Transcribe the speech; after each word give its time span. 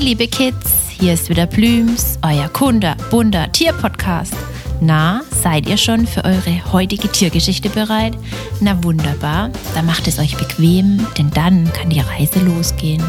Hey 0.00 0.06
liebe 0.06 0.28
Kids, 0.28 0.88
hier 0.88 1.12
ist 1.12 1.28
wieder 1.28 1.44
Blüms, 1.44 2.18
euer 2.22 2.48
Kunde, 2.48 2.96
bunter 3.10 3.52
Tierpodcast. 3.52 4.32
Na, 4.80 5.20
seid 5.42 5.68
ihr 5.68 5.76
schon 5.76 6.06
für 6.06 6.24
eure 6.24 6.72
heutige 6.72 7.06
Tiergeschichte 7.12 7.68
bereit? 7.68 8.16
Na 8.62 8.82
wunderbar, 8.82 9.50
dann 9.74 9.84
macht 9.84 10.08
es 10.08 10.18
euch 10.18 10.38
bequem, 10.38 11.06
denn 11.18 11.30
dann 11.32 11.70
kann 11.74 11.90
die 11.90 12.00
Reise 12.00 12.40
losgehen. 12.40 13.04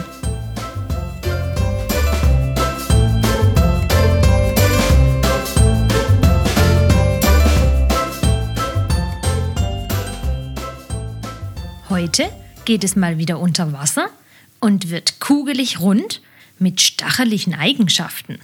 Heute 11.88 12.30
geht 12.66 12.84
es 12.84 12.98
mal 12.98 13.17
wieder 13.17 13.39
unter 13.39 13.72
Wasser 13.72 14.09
und 14.59 14.89
wird 14.89 15.22
kugelig 15.22 15.80
rund 15.80 16.20
mit 16.62 16.80
stacheligen 16.80 17.56
Eigenschaften. 17.56 18.40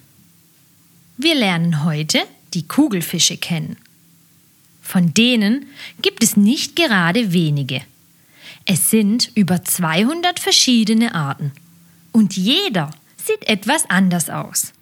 Wir 1.18 1.36
lernen 1.36 1.84
heute 1.84 2.20
die 2.54 2.68
Kugelfische 2.68 3.38
kennen. 3.38 3.78
Von 4.82 5.14
denen 5.14 5.68
gibt 6.02 6.24
es 6.24 6.36
nicht 6.36 6.76
gerade 6.76 7.32
wenige. 7.34 7.82
Es 8.66 8.90
sind 8.90 9.32
über 9.36 9.64
200 9.64 10.40
verschiedene 10.40 11.14
Arten 11.14 11.52
und 12.12 12.36
jeder 12.36 12.92
sieht 13.18 13.48
etwas 13.48 13.90
anders 13.90 14.30
aus. 14.30 14.74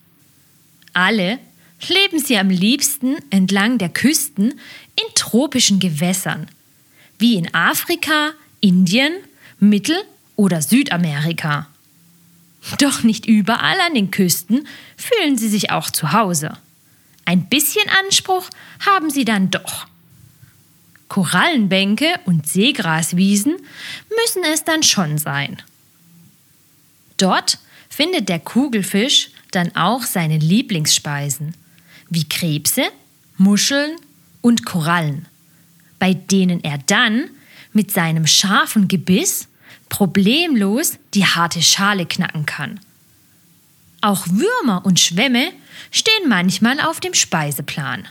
Alle 0.94 1.40
leben 1.90 2.20
sie 2.20 2.38
am 2.38 2.50
liebsten 2.50 3.18
entlang 3.32 3.78
der 3.78 3.90
Küsten 3.90 4.52
in 4.96 5.14
tropischen 5.16 5.80
Gewässern, 5.80 6.48
wie 7.20 7.36
in 7.36 7.54
Afrika, 7.54 8.32
Indien, 8.62 9.14
Mittel- 9.60 10.04
oder 10.36 10.62
Südamerika. 10.62 11.68
Doch 12.80 13.04
nicht 13.04 13.26
überall 13.26 13.80
an 13.82 13.94
den 13.94 14.12
Küsten 14.12 14.68
fühlen 14.98 15.38
sie 15.38 15.50
sich 15.50 15.72
auch 15.72 15.90
zu 15.90 16.14
Hause. 16.14 16.58
Ein 17.26 17.48
bisschen 17.48 17.88
Anspruch 18.06 18.50
haben 18.86 19.10
sie 19.10 19.26
dann 19.26 19.52
doch. 19.52 19.88
Korallenbänke 21.08 22.08
und 22.26 22.48
Seegraswiesen 22.48 23.56
müssen 24.10 24.44
es 24.52 24.64
dann 24.64 24.84
schon 24.84 25.18
sein. 25.18 25.62
Dort 27.18 27.60
findet 27.90 28.30
der 28.30 28.40
Kugelfisch 28.40 29.30
dann 29.52 29.76
auch 29.76 30.04
seine 30.04 30.38
Lieblingsspeisen, 30.38 31.56
wie 32.10 32.28
Krebse, 32.28 32.84
Muscheln 33.38 33.96
und 34.42 34.66
Korallen, 34.66 35.28
bei 36.00 36.14
denen 36.14 36.64
er 36.64 36.78
dann 36.80 37.30
mit 37.74 37.92
seinem 37.92 38.28
scharfen 38.28 38.88
Gebiss 38.88 39.48
problemlos 39.90 40.98
die 41.14 41.26
harte 41.26 41.62
Schale 41.62 42.06
knacken 42.06 42.46
kann. 42.46 42.80
Auch 44.02 44.28
Würmer 44.28 44.86
und 44.86 45.00
Schwämme 45.00 45.52
stehen 45.92 46.30
manchmal 46.30 46.80
auf 46.80 47.00
dem 47.00 47.14
Speiseplan. 47.14 48.08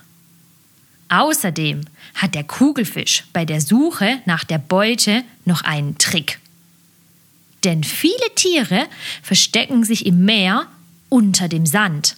Außerdem 1.09 1.83
hat 2.15 2.35
der 2.35 2.45
Kugelfisch 2.45 3.25
bei 3.33 3.45
der 3.45 3.61
Suche 3.61 4.21
nach 4.25 4.45
der 4.45 4.59
Beute 4.59 5.23
noch 5.45 5.63
einen 5.63 5.99
Trick. 5.99 6.41
Denn 7.63 7.85
viele 7.85 8.35
Tiere 8.35 8.87
verstecken 9.23 9.85
sich 9.85 10.07
im 10.07 10.25
Meer 10.25 10.67
unter 11.09 11.49
dem 11.49 11.67
Sand. 11.67 12.17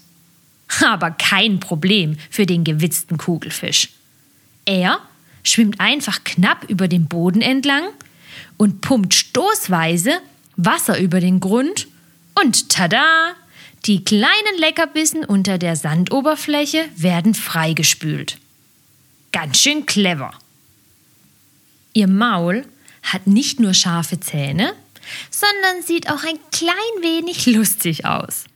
Aber 0.85 1.11
kein 1.11 1.61
Problem 1.61 2.17
für 2.31 2.47
den 2.47 2.65
gewitzten 2.65 3.19
Kugelfisch. 3.19 3.91
Er 4.65 5.01
schwimmt 5.45 5.81
einfach 5.81 6.25
knapp 6.25 6.65
über 6.69 6.89
dem 6.89 7.07
Boden 7.07 7.43
entlang 7.43 7.85
und 8.57 8.81
pumpt 8.81 9.15
stoßweise 9.15 10.21
Wasser 10.57 10.99
über 10.99 11.21
den 11.21 11.41
Grund 11.41 11.89
und 12.35 12.69
tada! 12.69 13.35
Die 13.85 14.03
kleinen 14.03 14.59
Leckerbissen 14.59 15.25
unter 15.25 15.59
der 15.59 15.77
Sandoberfläche 15.77 16.87
werden 16.97 17.35
freigespült. 17.35 18.39
Ganz 19.31 19.61
schön 19.61 19.87
clever. 19.87 20.33
Ihr 21.93 22.09
Maul 22.09 22.67
hat 23.03 23.29
nicht 23.29 23.61
nur 23.61 23.75
scharfe 23.75 24.19
Zähne, 24.19 24.73
sondern 25.31 25.83
sieht 25.85 26.11
auch 26.11 26.25
ein 26.25 26.39
klein 26.51 26.75
wenig 27.01 27.47
lustig 27.47 28.05
aus. 28.05 28.47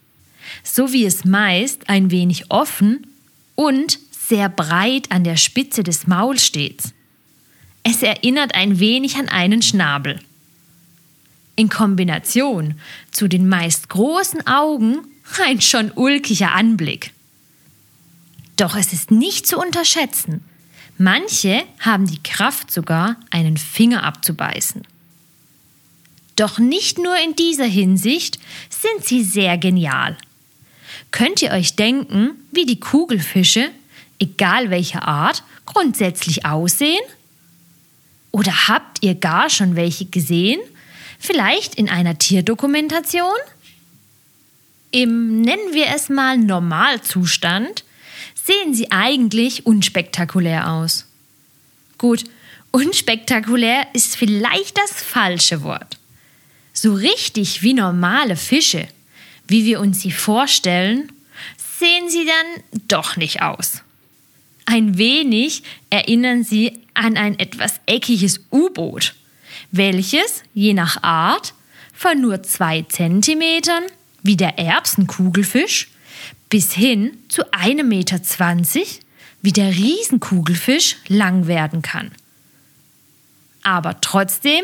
So 0.65 0.93
wie 0.93 1.05
es 1.05 1.25
meist 1.25 1.89
ein 1.89 2.11
wenig 2.11 2.51
offen 2.51 3.07
und 3.55 3.99
sehr 4.11 4.49
breit 4.49 5.13
an 5.13 5.23
der 5.23 5.37
Spitze 5.37 5.83
des 5.83 6.07
Mauls 6.07 6.45
steht. 6.45 6.83
Es 7.83 8.03
erinnert 8.03 8.55
ein 8.55 8.79
wenig 8.79 9.17
an 9.17 9.29
einen 9.29 9.63
Schnabel. 9.63 10.21
In 11.57 11.69
Kombination 11.69 12.75
zu 13.11 13.29
den 13.29 13.49
meist 13.49 13.89
großen 13.89 14.47
Augen 14.47 14.99
ein 15.45 15.61
schon 15.61 15.93
ulkiger 15.95 16.53
Anblick. 16.53 17.13
Doch 18.57 18.77
es 18.77 18.93
ist 18.93 19.11
nicht 19.11 19.47
zu 19.47 19.59
unterschätzen. 19.59 20.43
Manche 20.99 21.63
haben 21.79 22.07
die 22.07 22.23
Kraft 22.23 22.71
sogar, 22.71 23.17
einen 23.31 23.57
Finger 23.57 24.05
abzubeißen. 24.05 24.83
Doch 26.37 26.59
nicht 26.59 26.99
nur 26.99 27.17
in 27.19 27.37
dieser 27.37 27.65
Hinsicht 27.65 28.39
sind 28.69 29.05
sie 29.07 29.23
sehr 29.25 29.57
genial. 29.57 30.17
Könnt 31.11 31.43
ihr 31.43 31.53
euch 31.53 31.77
denken, 31.77 32.33
wie 32.53 32.67
die 32.67 32.81
Kugelfische, 32.81 33.71
egal 34.19 34.71
welcher 34.71 35.07
Art, 35.07 35.43
grundsätzlich 35.65 36.45
aussehen? 36.45 37.01
Oder 38.33 38.69
habt 38.69 38.99
ihr 39.03 39.15
gar 39.15 39.51
schon 39.51 39.77
welche 39.77 40.07
gesehen? 40.07 40.61
Vielleicht 41.19 41.75
in 41.75 41.89
einer 41.89 42.19
Tierdokumentation? 42.19 43.37
Im 44.91 45.41
nennen 45.41 45.73
wir 45.73 45.87
es 45.95 46.09
mal 46.09 46.39
Normalzustand 46.39 47.85
sehen 48.35 48.75
sie 48.75 48.91
eigentlich 48.91 49.67
unspektakulär 49.67 50.71
aus. 50.71 51.07
Gut, 51.99 52.25
unspektakulär 52.71 53.87
ist 53.93 54.17
vielleicht 54.17 54.79
das 54.79 55.03
falsche 55.03 55.63
Wort. 55.63 55.99
So 56.73 56.95
richtig 56.95 57.63
wie 57.63 57.75
normale 57.75 58.37
Fische, 58.37 58.89
wie 59.47 59.65
wir 59.65 59.81
uns 59.81 60.01
sie 60.01 60.13
vorstellen, 60.13 61.13
sehen 61.79 62.09
sie 62.09 62.25
dann 62.25 62.81
doch 62.89 63.17
nicht 63.17 63.43
aus. 63.43 63.83
Ein 64.71 64.99
wenig 64.99 65.65
erinnern 65.91 66.45
sie 66.45 66.79
an 66.95 67.17
ein 67.17 67.37
etwas 67.41 67.81
eckiges 67.87 68.39
U-Boot, 68.53 69.17
welches 69.73 70.45
je 70.55 70.75
nach 70.75 71.03
Art 71.03 71.55
von 71.93 72.21
nur 72.21 72.45
zwei 72.45 72.83
Zentimetern, 72.83 73.83
wie 74.23 74.37
der 74.37 74.61
Erbsenkugelfisch, 74.61 75.89
bis 76.51 76.73
hin 76.73 77.19
zu 77.27 77.43
1,20 77.51 77.83
Meter, 77.83 78.21
wie 79.43 79.51
der 79.51 79.73
Riesenkugelfisch, 79.73 80.99
lang 81.09 81.49
werden 81.49 81.83
kann. 81.83 82.13
Aber 83.65 84.01
trotzdem 84.01 84.63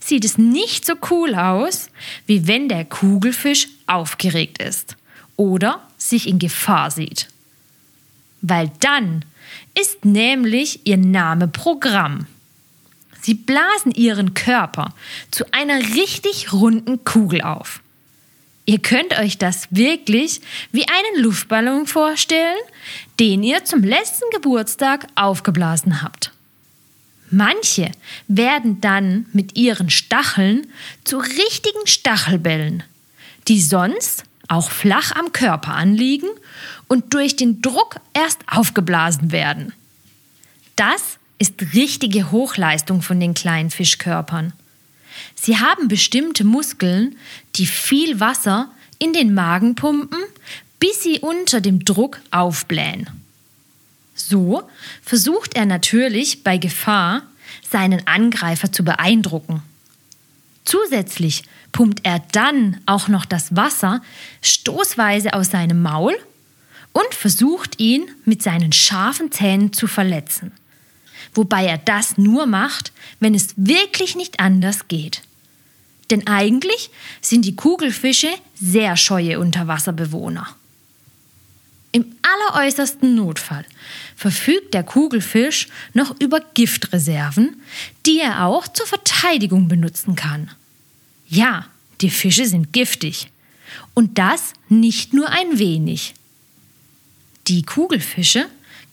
sieht 0.00 0.24
es 0.24 0.36
nicht 0.36 0.84
so 0.84 0.94
cool 1.10 1.36
aus, 1.36 1.90
wie 2.26 2.48
wenn 2.48 2.68
der 2.68 2.84
Kugelfisch 2.84 3.68
aufgeregt 3.86 4.60
ist 4.60 4.96
oder 5.36 5.88
sich 5.96 6.26
in 6.26 6.40
Gefahr 6.40 6.90
sieht. 6.90 7.28
Weil 8.40 8.72
dann 8.80 9.24
ist 9.78 10.04
nämlich 10.04 10.86
ihr 10.86 10.96
Name 10.96 11.48
Programm. 11.48 12.26
Sie 13.22 13.34
blasen 13.34 13.92
ihren 13.92 14.34
Körper 14.34 14.94
zu 15.30 15.44
einer 15.52 15.78
richtig 15.94 16.52
runden 16.52 17.04
Kugel 17.04 17.40
auf. 17.42 17.80
Ihr 18.66 18.78
könnt 18.78 19.18
euch 19.18 19.38
das 19.38 19.68
wirklich 19.70 20.40
wie 20.72 20.86
einen 20.88 21.22
Luftballon 21.22 21.86
vorstellen, 21.86 22.58
den 23.20 23.42
ihr 23.42 23.64
zum 23.64 23.82
letzten 23.82 24.28
Geburtstag 24.32 25.06
aufgeblasen 25.14 26.02
habt. 26.02 26.32
Manche 27.30 27.90
werden 28.28 28.80
dann 28.80 29.26
mit 29.32 29.56
ihren 29.56 29.90
Stacheln 29.90 30.66
zu 31.04 31.18
richtigen 31.18 31.86
Stachelbällen, 31.86 32.82
die 33.48 33.60
sonst 33.60 34.24
auch 34.48 34.70
flach 34.70 35.12
am 35.12 35.32
Körper 35.32 35.74
anliegen 35.74 36.28
und 36.88 37.14
durch 37.14 37.36
den 37.36 37.62
Druck 37.62 37.96
erst 38.12 38.40
aufgeblasen 38.46 39.32
werden. 39.32 39.72
Das 40.76 41.18
ist 41.38 41.74
richtige 41.74 42.30
Hochleistung 42.30 43.02
von 43.02 43.20
den 43.20 43.34
kleinen 43.34 43.70
Fischkörpern. 43.70 44.52
Sie 45.34 45.58
haben 45.58 45.88
bestimmte 45.88 46.44
Muskeln, 46.44 47.16
die 47.56 47.66
viel 47.66 48.20
Wasser 48.20 48.70
in 48.98 49.12
den 49.12 49.34
Magen 49.34 49.74
pumpen, 49.74 50.20
bis 50.80 51.02
sie 51.02 51.20
unter 51.20 51.60
dem 51.60 51.84
Druck 51.84 52.20
aufblähen. 52.30 53.08
So 54.14 54.62
versucht 55.02 55.54
er 55.54 55.66
natürlich 55.66 56.44
bei 56.44 56.58
Gefahr, 56.58 57.22
seinen 57.70 58.06
Angreifer 58.06 58.72
zu 58.72 58.84
beeindrucken. 58.84 59.62
Zusätzlich 60.64 61.44
pumpt 61.72 62.00
er 62.04 62.20
dann 62.32 62.80
auch 62.86 63.08
noch 63.08 63.24
das 63.24 63.54
Wasser 63.54 64.02
stoßweise 64.42 65.34
aus 65.34 65.50
seinem 65.50 65.82
Maul 65.82 66.16
und 66.92 67.14
versucht 67.14 67.80
ihn 67.80 68.08
mit 68.24 68.42
seinen 68.42 68.72
scharfen 68.72 69.30
Zähnen 69.30 69.72
zu 69.72 69.86
verletzen. 69.86 70.52
Wobei 71.34 71.66
er 71.66 71.78
das 71.78 72.16
nur 72.16 72.46
macht, 72.46 72.92
wenn 73.20 73.34
es 73.34 73.54
wirklich 73.56 74.14
nicht 74.14 74.40
anders 74.40 74.88
geht. 74.88 75.22
Denn 76.10 76.26
eigentlich 76.26 76.90
sind 77.20 77.44
die 77.44 77.56
Kugelfische 77.56 78.28
sehr 78.54 78.96
scheue 78.96 79.40
Unterwasserbewohner. 79.40 80.46
Im 81.94 82.06
alleräußersten 82.22 83.14
Notfall 83.14 83.64
verfügt 84.16 84.74
der 84.74 84.82
Kugelfisch 84.82 85.68
noch 85.92 86.20
über 86.20 86.40
Giftreserven, 86.40 87.62
die 88.04 88.18
er 88.18 88.46
auch 88.46 88.66
zur 88.66 88.84
Verteidigung 88.84 89.68
benutzen 89.68 90.16
kann. 90.16 90.50
Ja, 91.28 91.66
die 92.00 92.10
Fische 92.10 92.46
sind 92.46 92.72
giftig. 92.72 93.30
Und 93.94 94.18
das 94.18 94.54
nicht 94.68 95.14
nur 95.14 95.28
ein 95.28 95.60
wenig. 95.60 96.14
Die 97.46 97.62
Kugelfische 97.62 98.46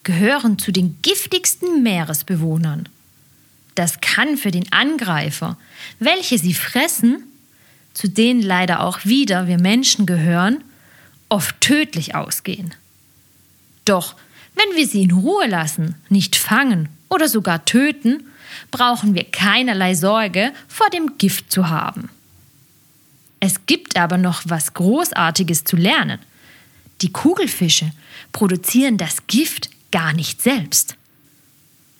gehören 0.03 0.59
zu 0.59 0.71
den 0.71 0.99
giftigsten 1.01 1.81
Meeresbewohnern. 1.81 2.87
Das 3.73 3.99
kann 4.01 4.37
für 4.37 4.51
den 4.51 4.71
Angreifer, 4.71 5.57
welche 5.97 6.37
sie 6.37 6.53
fressen, 6.53 7.23
zu 7.95 8.07
denen 8.07 8.43
leider 8.43 8.81
auch 8.81 9.05
wieder 9.05 9.47
wir 9.47 9.59
Menschen 9.59 10.05
gehören, 10.05 10.63
oft 11.29 11.59
tödlich 11.61 12.13
ausgehen. 12.13 12.75
Doch 13.85 14.15
wenn 14.55 14.75
wir 14.75 14.87
sie 14.87 15.03
in 15.03 15.11
Ruhe 15.11 15.47
lassen, 15.47 15.95
nicht 16.09 16.35
fangen 16.35 16.89
oder 17.09 17.27
sogar 17.27 17.65
töten, 17.65 18.23
brauchen 18.69 19.15
wir 19.15 19.23
keinerlei 19.23 19.95
Sorge 19.95 20.51
vor 20.67 20.89
dem 20.89 21.17
Gift 21.17 21.51
zu 21.51 21.69
haben. 21.69 22.09
Es 23.39 23.65
gibt 23.65 23.97
aber 23.97 24.17
noch 24.17 24.43
was 24.45 24.73
Großartiges 24.73 25.63
zu 25.63 25.75
lernen. 25.75 26.19
Die 27.01 27.11
Kugelfische 27.11 27.91
produzieren 28.31 28.97
das 28.97 29.25
Gift 29.27 29.69
gar 29.91 30.13
nicht 30.13 30.41
selbst. 30.41 30.95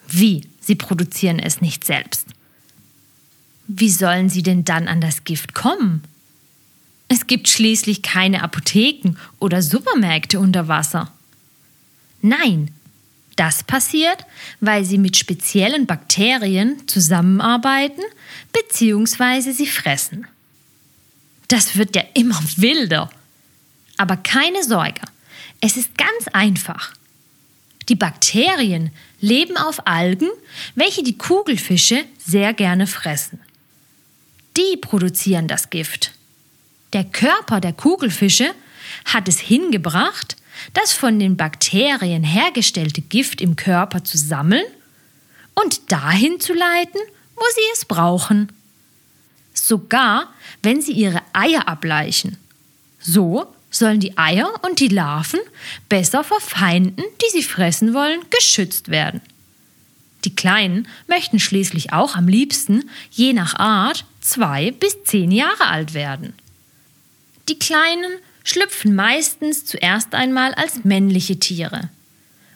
Wie? 0.08 0.48
Sie 0.60 0.76
produzieren 0.76 1.40
es 1.40 1.60
nicht 1.60 1.84
selbst. 1.84 2.28
Wie 3.68 3.90
sollen 3.90 4.30
sie 4.30 4.44
denn 4.44 4.64
dann 4.64 4.88
an 4.88 5.02
das 5.02 5.24
Gift 5.24 5.56
kommen? 5.56 6.04
Es 7.08 7.26
gibt 7.26 7.50
schließlich 7.50 8.04
keine 8.04 8.44
Apotheken 8.44 9.16
oder 9.40 9.62
Supermärkte 9.62 10.40
unter 10.40 10.68
Wasser. 10.68 11.12
Nein, 12.22 12.72
das 13.36 13.64
passiert, 13.64 14.26
weil 14.60 14.86
sie 14.86 14.98
mit 14.98 15.18
speziellen 15.18 15.86
Bakterien 15.86 16.88
zusammenarbeiten 16.88 18.04
bzw. 18.54 19.52
sie 19.52 19.68
fressen. 19.68 20.28
Das 21.48 21.76
wird 21.76 21.96
ja 21.96 22.04
immer 22.14 22.40
wilder. 22.58 23.10
Aber 23.98 24.18
keine 24.18 24.64
Sorge, 24.64 25.02
es 25.60 25.78
ist 25.78 25.98
ganz 25.98 26.28
einfach. 26.34 26.94
Die 27.90 27.96
Bakterien 27.96 28.92
leben 29.20 29.58
auf 29.58 29.86
Algen, 29.88 30.30
welche 30.76 31.04
die 31.04 31.18
Kugelfische 31.18 32.06
sehr 32.18 32.54
gerne 32.54 32.88
fressen. 32.88 33.40
Die 34.58 34.78
produzieren 34.78 35.48
das 35.48 35.70
Gift. 35.70 36.12
Der 36.94 37.04
Körper 37.04 37.60
der 37.60 37.74
Kugelfische 37.74 38.54
hat 39.06 39.28
es 39.28 39.40
hingebracht, 39.40 40.36
das 40.74 40.94
von 40.94 41.20
den 41.20 41.38
Bakterien 41.38 42.24
hergestellte 42.24 43.02
Gift 43.02 43.42
im 43.42 43.56
Körper 43.56 44.04
zu 44.04 44.18
sammeln 44.18 44.66
und 45.56 45.92
dahin 45.92 46.40
zu 46.40 46.54
leiten, 46.54 47.00
wo 47.36 47.44
sie 47.56 47.62
es 47.74 47.86
brauchen. 47.86 48.52
Sogar 49.54 50.34
wenn 50.64 50.82
sie 50.82 50.94
ihre 50.94 51.22
Eier 51.34 51.68
ableichen. 51.68 52.38
So 53.00 53.48
sollen 53.70 54.00
die 54.00 54.18
Eier 54.18 54.52
und 54.64 54.80
die 54.80 54.90
Larven 54.90 55.40
besser 55.90 56.24
vor 56.24 56.42
Feinden, 56.42 57.04
die 57.22 57.32
sie 57.32 57.44
fressen 57.44 57.94
wollen, 57.94 58.20
geschützt 58.30 58.90
werden. 58.90 59.22
Die 60.26 60.36
Kleinen 60.36 60.88
möchten 61.08 61.40
schließlich 61.40 61.94
auch 61.94 62.16
am 62.16 62.28
liebsten, 62.28 62.90
je 63.10 63.34
nach 63.34 63.56
Art, 63.56 64.06
zwei 64.20 64.72
bis 64.72 65.04
zehn 65.04 65.32
Jahre 65.32 65.68
alt 65.68 65.94
werden. 65.94 66.34
Die 67.50 67.58
Kleinen 67.58 68.12
schlüpfen 68.44 68.96
meistens 68.96 69.66
zuerst 69.66 70.14
einmal 70.14 70.54
als 70.54 70.84
männliche 70.84 71.40
Tiere. 71.40 71.90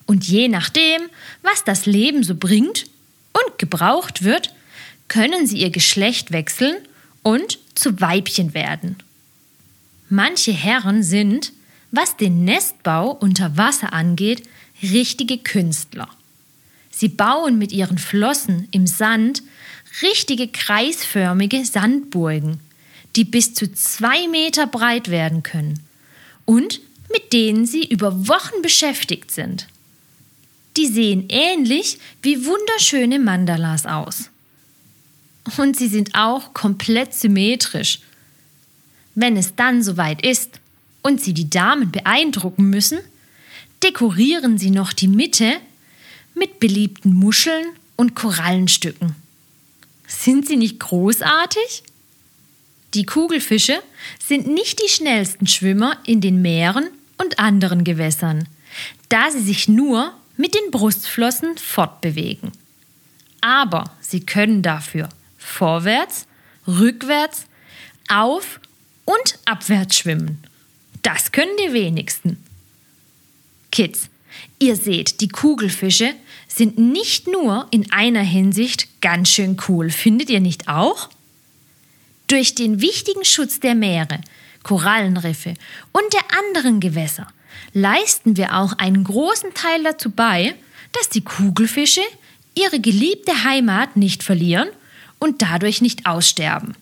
Und 0.05 0.27
je 0.27 0.47
nachdem, 0.47 1.01
was 1.41 1.63
das 1.63 1.85
Leben 1.85 2.23
so 2.23 2.35
bringt 2.35 2.85
und 3.33 3.59
gebraucht 3.59 4.23
wird, 4.23 4.53
können 5.07 5.47
sie 5.47 5.57
ihr 5.57 5.69
Geschlecht 5.69 6.31
wechseln 6.31 6.75
und 7.23 7.59
zu 7.75 7.99
Weibchen 8.01 8.53
werden. 8.53 8.97
Manche 10.09 10.51
Herren 10.51 11.03
sind, 11.03 11.51
was 11.91 12.17
den 12.17 12.43
Nestbau 12.43 13.11
unter 13.11 13.57
Wasser 13.57 13.93
angeht, 13.93 14.43
richtige 14.81 15.37
Künstler. 15.37 16.09
Sie 16.91 17.09
bauen 17.09 17.57
mit 17.57 17.71
ihren 17.71 17.97
Flossen 17.97 18.67
im 18.71 18.87
Sand 18.87 19.43
richtige 20.01 20.47
kreisförmige 20.47 21.65
Sandburgen, 21.65 22.59
die 23.15 23.23
bis 23.23 23.53
zu 23.53 23.71
zwei 23.73 24.27
Meter 24.27 24.67
breit 24.67 25.09
werden 25.09 25.43
können 25.43 25.79
und 26.45 26.81
mit 27.11 27.33
denen 27.33 27.65
sie 27.65 27.85
über 27.85 28.27
Wochen 28.27 28.61
beschäftigt 28.61 29.31
sind. 29.31 29.67
Die 30.77 30.87
sehen 30.87 31.25
ähnlich 31.29 31.99
wie 32.21 32.45
wunderschöne 32.45 33.19
Mandalas 33.19 33.85
aus. 33.85 34.29
Und 35.57 35.77
sie 35.77 35.87
sind 35.87 36.15
auch 36.15 36.53
komplett 36.53 37.13
symmetrisch. 37.13 37.99
Wenn 39.13 39.37
es 39.37 39.55
dann 39.55 39.83
soweit 39.83 40.25
ist 40.25 40.59
und 41.01 41.21
sie 41.21 41.33
die 41.33 41.49
Damen 41.49 41.91
beeindrucken 41.91 42.69
müssen, 42.69 42.99
dekorieren 43.83 44.57
sie 44.57 44.71
noch 44.71 44.91
die 44.91 45.07
Mitte 45.07 45.53
mit 46.33 46.59
beliebten 46.59 47.13
Muscheln 47.13 47.65
und 47.95 48.15
Korallenstücken. 48.15 49.15
Sind 50.07 50.47
sie 50.47 50.57
nicht 50.57 50.79
großartig? 50.79 51.83
Die 52.95 53.05
Kugelfische 53.05 53.83
sind 54.25 54.47
nicht 54.47 54.79
die 54.81 54.89
schnellsten 54.89 55.47
Schwimmer 55.47 55.97
in 56.05 56.21
den 56.21 56.41
Meeren 56.41 56.87
und 57.17 57.39
anderen 57.39 57.83
Gewässern, 57.83 58.47
da 59.09 59.31
sie 59.31 59.41
sich 59.41 59.67
nur 59.67 60.13
mit 60.37 60.55
den 60.55 60.71
Brustflossen 60.71 61.57
fortbewegen. 61.57 62.53
Aber 63.41 63.91
sie 63.99 64.21
können 64.21 64.61
dafür 64.61 65.09
vorwärts, 65.37 66.25
rückwärts, 66.65 67.47
auf 68.07 68.61
und 69.03 69.39
abwärts 69.43 69.97
schwimmen. 69.97 70.41
Das 71.01 71.33
können 71.33 71.55
die 71.67 71.73
wenigsten. 71.73 72.41
Kids, 73.71 74.09
ihr 74.57 74.77
seht, 74.77 75.19
die 75.19 75.27
Kugelfische 75.27 76.13
sind 76.47 76.77
nicht 76.77 77.27
nur 77.27 77.67
in 77.71 77.91
einer 77.91 78.23
Hinsicht 78.23 79.01
ganz 79.01 79.29
schön 79.31 79.57
cool, 79.67 79.89
findet 79.89 80.29
ihr 80.29 80.39
nicht 80.39 80.69
auch? 80.69 81.09
Durch 82.27 82.55
den 82.55 82.81
wichtigen 82.81 83.23
Schutz 83.23 83.59
der 83.59 83.75
Meere, 83.75 84.19
Korallenriffe 84.63 85.53
und 85.91 86.03
der 86.13 86.39
anderen 86.39 86.79
Gewässer 86.79 87.27
leisten 87.73 88.35
wir 88.35 88.55
auch 88.55 88.73
einen 88.73 89.03
großen 89.03 89.53
Teil 89.53 89.83
dazu 89.83 90.09
bei, 90.09 90.55
dass 90.93 91.09
die 91.09 91.23
Kugelfische 91.23 92.01
ihre 92.55 92.79
geliebte 92.79 93.43
Heimat 93.43 93.95
nicht 93.95 94.23
verlieren 94.23 94.69
und 95.19 95.41
dadurch 95.41 95.81
nicht 95.81 96.05
aussterben. 96.05 96.75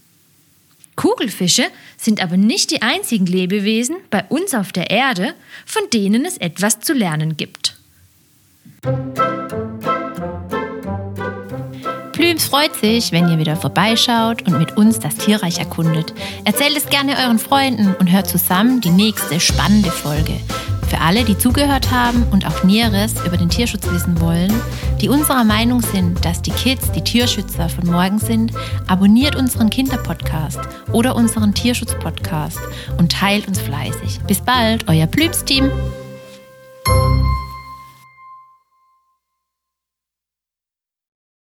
Kugelfische 0.95 1.65
sind 1.97 2.21
aber 2.21 2.37
nicht 2.37 2.71
die 2.71 2.81
einzigen 2.81 3.25
Lebewesen 3.25 3.97
bei 4.11 4.23
uns 4.25 4.53
auf 4.53 4.71
der 4.71 4.91
Erde, 4.91 5.33
von 5.65 5.81
denen 5.91 6.25
es 6.25 6.37
etwas 6.37 6.79
zu 6.79 6.93
lernen 6.93 7.35
gibt. 7.35 7.75
Plüms 12.33 12.45
freut 12.45 12.75
sich, 12.75 13.11
wenn 13.11 13.29
ihr 13.29 13.37
wieder 13.37 13.55
vorbeischaut 13.55 14.41
und 14.47 14.57
mit 14.57 14.75
uns 14.75 14.97
das 14.97 15.17
Tierreich 15.17 15.59
erkundet. 15.59 16.15
Erzählt 16.45 16.75
es 16.75 16.87
gerne 16.87 17.15
euren 17.23 17.37
Freunden 17.37 17.93
und 17.99 18.11
hört 18.11 18.27
zusammen 18.27 18.81
die 18.81 18.89
nächste 18.89 19.39
spannende 19.39 19.91
Folge. 19.91 20.39
Für 20.87 20.99
alle, 20.99 21.25
die 21.25 21.37
zugehört 21.37 21.91
haben 21.91 22.23
und 22.31 22.47
auch 22.47 22.63
Näheres 22.63 23.13
über 23.23 23.37
den 23.37 23.49
Tierschutz 23.49 23.85
wissen 23.85 24.19
wollen, 24.19 24.51
die 24.99 25.09
unserer 25.09 25.43
Meinung 25.43 25.83
sind, 25.83 26.25
dass 26.25 26.41
die 26.41 26.49
Kids 26.49 26.91
die 26.91 27.03
Tierschützer 27.03 27.69
von 27.69 27.85
morgen 27.85 28.17
sind, 28.17 28.51
abonniert 28.87 29.35
unseren 29.35 29.69
Kinderpodcast 29.69 30.59
oder 30.91 31.15
unseren 31.15 31.53
Tierschutzpodcast 31.53 32.57
und 32.97 33.11
teilt 33.11 33.47
uns 33.47 33.61
fleißig. 33.61 34.21
Bis 34.25 34.41
bald, 34.41 34.87
euer 34.87 35.05
Plüms-Team. 35.05 35.69